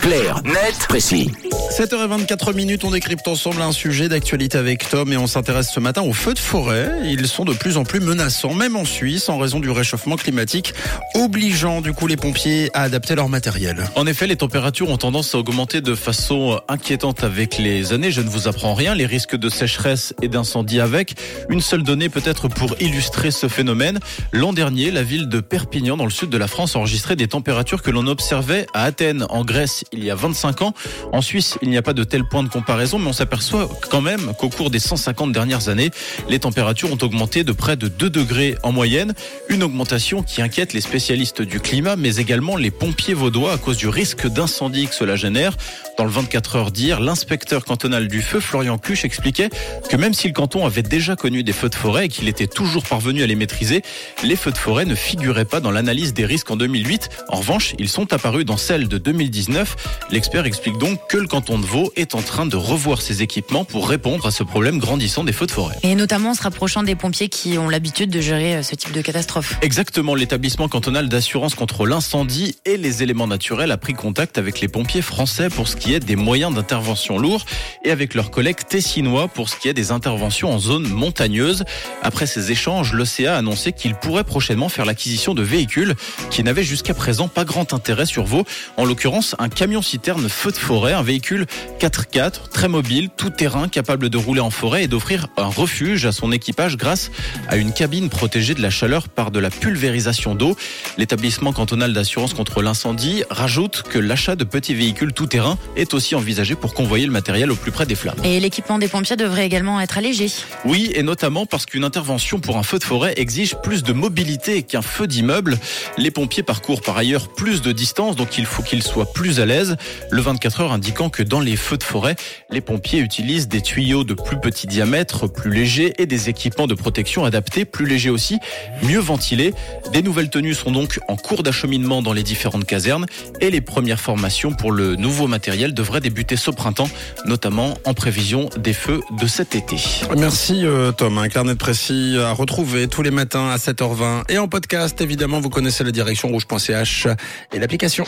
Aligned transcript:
Clair, 0.00 0.42
net, 0.44 0.86
précis. 0.88 1.30
7h24 1.70 2.54
minutes, 2.54 2.84
on 2.84 2.90
décrypte 2.90 3.28
ensemble 3.28 3.62
un 3.62 3.70
sujet 3.70 4.08
d'actualité 4.08 4.58
avec 4.58 4.88
Tom 4.88 5.12
et 5.12 5.16
on 5.16 5.26
s'intéresse 5.26 5.70
ce 5.72 5.78
matin 5.78 6.02
aux 6.02 6.12
feux 6.12 6.34
de 6.34 6.38
forêt. 6.38 6.90
Ils 7.04 7.26
sont 7.28 7.44
de 7.44 7.52
plus 7.52 7.76
en 7.76 7.84
plus 7.84 8.00
menaçants, 8.00 8.54
même 8.54 8.76
en 8.76 8.84
Suisse, 8.84 9.28
en 9.28 9.38
raison 9.38 9.60
du 9.60 9.70
réchauffement 9.70 10.16
climatique, 10.16 10.74
obligeant 11.14 11.80
du 11.80 11.92
coup 11.92 12.06
les 12.06 12.16
pompiers 12.16 12.70
à 12.74 12.82
adapter 12.82 13.14
leur 13.14 13.28
matériel. 13.28 13.84
En 13.94 14.06
effet, 14.06 14.26
les 14.26 14.36
températures 14.36 14.90
ont 14.90 14.96
tendance 14.96 15.34
à 15.34 15.38
augmenter 15.38 15.80
de 15.80 15.94
façon 15.94 16.60
inquiétante 16.68 17.22
avec 17.22 17.58
les 17.58 17.92
années. 17.92 18.10
Je 18.10 18.22
ne 18.22 18.28
vous 18.28 18.48
apprends 18.48 18.74
rien. 18.74 18.94
Les 18.94 19.06
risques 19.06 19.36
de 19.36 19.48
sécheresse 19.48 20.14
et 20.22 20.28
d'incendie 20.28 20.80
avec. 20.80 21.14
Une 21.50 21.60
seule 21.60 21.82
donnée 21.82 22.08
peut-être 22.08 22.48
pour 22.48 22.74
illustrer 22.80 23.30
ce 23.30 23.48
phénomène. 23.48 24.00
L'an 24.32 24.52
dernier, 24.52 24.90
la 24.90 25.02
ville 25.02 25.28
de 25.28 25.40
Perpignan, 25.40 25.96
dans 25.96 26.04
le 26.04 26.10
sud 26.10 26.30
de 26.30 26.38
la 26.38 26.48
France, 26.48 26.74
enregistrait 26.74 27.16
des 27.16 27.28
températures 27.28 27.82
que 27.82 27.90
l'on 27.90 28.06
observait 28.06 28.66
à 28.74 28.84
Athènes, 28.84 29.26
en 29.28 29.44
Grèce, 29.44 29.84
il 29.92 30.04
y 30.04 30.10
a 30.10 30.14
25 30.14 30.62
ans. 30.62 30.74
En 31.12 31.20
Suisse, 31.20 31.58
il 31.62 31.70
n'y 31.70 31.76
a 31.76 31.82
pas 31.82 31.92
de 31.92 32.04
tel 32.04 32.24
point 32.24 32.42
de 32.42 32.48
comparaison, 32.48 32.98
mais 32.98 33.08
on 33.08 33.12
s'aperçoit 33.12 33.68
quand 33.90 34.00
même 34.00 34.32
qu'au 34.38 34.48
cours 34.48 34.70
des 34.70 34.78
150 34.78 35.32
dernières 35.32 35.68
années, 35.68 35.90
les 36.28 36.38
températures 36.38 36.92
ont 36.92 36.98
augmenté 37.02 37.44
de 37.44 37.52
près 37.52 37.76
de 37.76 37.88
2 37.88 38.10
degrés 38.10 38.56
en 38.62 38.72
moyenne. 38.72 39.14
Une 39.48 39.62
augmentation 39.62 40.22
qui 40.22 40.42
inquiète 40.42 40.72
les 40.72 40.80
spécialistes 40.80 41.42
du 41.42 41.60
climat, 41.60 41.96
mais 41.96 42.16
également 42.16 42.56
les 42.56 42.70
pompiers 42.70 43.14
vaudois 43.14 43.52
à 43.52 43.58
cause 43.58 43.76
du 43.76 43.88
risque 43.88 44.26
d'incendie 44.26 44.86
que 44.86 44.94
cela 44.94 45.16
génère. 45.16 45.56
Dans 46.00 46.06
le 46.06 46.12
24 46.12 46.56
heures 46.56 46.70
d'hier, 46.70 46.98
l'inspecteur 46.98 47.62
cantonal 47.62 48.08
du 48.08 48.22
feu, 48.22 48.40
Florian 48.40 48.78
Cuche, 48.78 49.04
expliquait 49.04 49.50
que 49.86 49.96
même 49.98 50.14
si 50.14 50.28
le 50.28 50.32
canton 50.32 50.64
avait 50.64 50.80
déjà 50.80 51.14
connu 51.14 51.42
des 51.42 51.52
feux 51.52 51.68
de 51.68 51.74
forêt 51.74 52.06
et 52.06 52.08
qu'il 52.08 52.26
était 52.26 52.46
toujours 52.46 52.84
parvenu 52.84 53.22
à 53.22 53.26
les 53.26 53.34
maîtriser, 53.34 53.82
les 54.22 54.34
feux 54.34 54.50
de 54.50 54.56
forêt 54.56 54.86
ne 54.86 54.94
figuraient 54.94 55.44
pas 55.44 55.60
dans 55.60 55.70
l'analyse 55.70 56.14
des 56.14 56.24
risques 56.24 56.50
en 56.50 56.56
2008. 56.56 57.10
En 57.28 57.36
revanche, 57.36 57.74
ils 57.78 57.90
sont 57.90 58.14
apparus 58.14 58.46
dans 58.46 58.56
celle 58.56 58.88
de 58.88 58.96
2019. 58.96 59.76
L'expert 60.10 60.46
explique 60.46 60.78
donc 60.78 61.06
que 61.06 61.18
le 61.18 61.26
canton 61.26 61.58
de 61.58 61.66
Vaud 61.66 61.92
est 61.96 62.14
en 62.14 62.22
train 62.22 62.46
de 62.46 62.56
revoir 62.56 63.02
ses 63.02 63.20
équipements 63.20 63.66
pour 63.66 63.86
répondre 63.86 64.24
à 64.24 64.30
ce 64.30 64.42
problème 64.42 64.78
grandissant 64.78 65.22
des 65.22 65.34
feux 65.34 65.44
de 65.44 65.52
forêt. 65.52 65.76
Et 65.82 65.94
notamment 65.94 66.30
en 66.30 66.34
se 66.34 66.42
rapprochant 66.42 66.82
des 66.82 66.94
pompiers 66.94 67.28
qui 67.28 67.58
ont 67.58 67.68
l'habitude 67.68 68.08
de 68.08 68.22
gérer 68.22 68.56
euh, 68.56 68.62
ce 68.62 68.74
type 68.74 68.92
de 68.92 69.02
catastrophe. 69.02 69.58
Exactement, 69.60 70.14
l'établissement 70.14 70.68
cantonal 70.68 71.10
d'assurance 71.10 71.54
contre 71.54 71.84
l'incendie 71.84 72.56
et 72.64 72.78
les 72.78 73.02
éléments 73.02 73.26
naturels 73.26 73.70
a 73.70 73.76
pris 73.76 73.92
contact 73.92 74.38
avec 74.38 74.62
les 74.62 74.68
pompiers 74.68 75.02
français 75.02 75.50
pour 75.50 75.68
ce 75.68 75.76
qui 75.76 75.89
des 75.98 76.14
moyens 76.14 76.54
d'intervention 76.54 77.18
lourds 77.18 77.44
et 77.84 77.90
avec 77.90 78.14
leurs 78.14 78.30
collègues 78.30 78.64
tessinois 78.68 79.26
pour 79.26 79.48
ce 79.48 79.56
qui 79.56 79.68
est 79.68 79.74
des 79.74 79.90
interventions 79.90 80.52
en 80.52 80.58
zone 80.58 80.86
montagneuse. 80.88 81.64
Après 82.02 82.26
ces 82.26 82.52
échanges, 82.52 82.92
l'OCA 82.92 83.34
a 83.34 83.38
annoncé 83.38 83.72
qu'il 83.72 83.94
pourrait 83.94 84.24
prochainement 84.24 84.68
faire 84.68 84.84
l'acquisition 84.84 85.34
de 85.34 85.42
véhicules 85.42 85.94
qui 86.30 86.44
n'avaient 86.44 86.62
jusqu'à 86.62 86.94
présent 86.94 87.26
pas 87.26 87.44
grand 87.44 87.72
intérêt 87.72 88.06
sur 88.06 88.24
Vaud. 88.24 88.44
En 88.76 88.84
l'occurrence, 88.84 89.34
un 89.38 89.48
camion-citerne 89.48 90.28
feu 90.28 90.52
de 90.52 90.56
forêt, 90.56 90.92
un 90.92 91.02
véhicule 91.02 91.46
4x4, 91.80 92.48
très 92.50 92.68
mobile, 92.68 93.08
tout 93.16 93.30
terrain, 93.30 93.68
capable 93.68 94.10
de 94.10 94.18
rouler 94.18 94.40
en 94.40 94.50
forêt 94.50 94.84
et 94.84 94.88
d'offrir 94.88 95.28
un 95.36 95.46
refuge 95.46 96.06
à 96.06 96.12
son 96.12 96.30
équipage 96.30 96.76
grâce 96.76 97.10
à 97.48 97.56
une 97.56 97.72
cabine 97.72 98.10
protégée 98.10 98.54
de 98.54 98.62
la 98.62 98.70
chaleur 98.70 99.08
par 99.08 99.30
de 99.30 99.40
la 99.40 99.50
pulvérisation 99.50 100.34
d'eau. 100.34 100.56
L'établissement 100.98 101.52
cantonal 101.52 101.92
d'assurance 101.92 102.34
contre 102.34 102.62
l'incendie 102.62 103.24
rajoute 103.30 103.82
que 103.88 103.98
l'achat 103.98 104.36
de 104.36 104.44
petits 104.44 104.74
véhicules 104.74 105.12
tout 105.12 105.26
terrain 105.26 105.58
est 105.76 105.94
aussi 105.94 106.14
envisagé 106.14 106.54
pour 106.54 106.74
convoyer 106.74 107.06
le 107.06 107.12
matériel 107.12 107.50
au 107.50 107.56
plus 107.56 107.70
près 107.70 107.86
des 107.86 107.94
flammes. 107.94 108.16
Et 108.24 108.40
l'équipement 108.40 108.78
des 108.78 108.88
pompiers 108.88 109.16
devrait 109.16 109.46
également 109.46 109.80
être 109.80 109.98
allégé. 109.98 110.26
Oui, 110.64 110.90
et 110.94 111.02
notamment 111.02 111.46
parce 111.46 111.66
qu'une 111.66 111.84
intervention 111.84 112.40
pour 112.40 112.56
un 112.56 112.62
feu 112.62 112.78
de 112.78 112.84
forêt 112.84 113.14
exige 113.16 113.56
plus 113.62 113.82
de 113.82 113.92
mobilité 113.92 114.62
qu'un 114.62 114.82
feu 114.82 115.06
d'immeuble. 115.06 115.58
Les 115.96 116.10
pompiers 116.10 116.42
parcourent 116.42 116.82
par 116.82 116.96
ailleurs 116.96 117.28
plus 117.28 117.62
de 117.62 117.72
distance, 117.72 118.16
donc 118.16 118.38
il 118.38 118.46
faut 118.46 118.62
qu'ils 118.62 118.82
soient 118.82 119.12
plus 119.12 119.40
à 119.40 119.46
l'aise. 119.46 119.76
Le 120.10 120.20
24 120.20 120.60
heures 120.62 120.72
indiquant 120.72 121.10
que 121.10 121.22
dans 121.22 121.40
les 121.40 121.56
feux 121.56 121.76
de 121.76 121.84
forêt, 121.84 122.16
les 122.50 122.60
pompiers 122.60 123.00
utilisent 123.00 123.48
des 123.48 123.60
tuyaux 123.60 124.04
de 124.04 124.14
plus 124.14 124.38
petit 124.38 124.66
diamètre, 124.66 125.26
plus 125.26 125.50
légers 125.50 125.94
et 125.98 126.06
des 126.06 126.28
équipements 126.28 126.66
de 126.66 126.74
protection 126.74 127.24
adaptés, 127.24 127.64
plus 127.64 127.86
légers 127.86 128.10
aussi, 128.10 128.38
mieux 128.82 128.98
ventilés. 128.98 129.54
Des 129.92 130.02
nouvelles 130.02 130.30
tenues 130.30 130.54
sont 130.54 130.72
donc 130.72 130.98
en 131.08 131.16
cours 131.16 131.42
d'acheminement 131.42 132.02
dans 132.02 132.12
les 132.12 132.22
différentes 132.22 132.64
casernes 132.64 133.06
et 133.40 133.50
les 133.50 133.60
premières 133.60 134.00
formations 134.00 134.52
pour 134.52 134.72
le 134.72 134.96
nouveau 134.96 135.26
matériel 135.26 135.59
devraient 135.68 136.00
débuter 136.00 136.36
ce 136.36 136.50
printemps, 136.50 136.88
notamment 137.26 137.78
en 137.84 137.94
prévision 137.94 138.48
des 138.56 138.72
feux 138.72 139.00
de 139.20 139.26
cet 139.26 139.54
été. 139.54 139.76
Merci 140.16 140.64
euh, 140.64 140.92
Tom, 140.92 141.18
un 141.18 141.28
carnet 141.28 141.54
précis 141.54 142.16
à 142.18 142.32
retrouver 142.32 142.88
tous 142.88 143.02
les 143.02 143.10
matins 143.10 143.48
à 143.48 143.56
7h20 143.56 144.24
et 144.28 144.38
en 144.38 144.48
podcast 144.48 145.00
évidemment 145.00 145.40
vous 145.40 145.50
connaissez 145.50 145.84
la 145.84 145.92
direction 145.92 146.28
rouge.ch 146.28 147.06
et 147.52 147.58
l'application. 147.58 148.04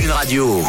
Une 0.00 0.10
radio. 0.10 0.64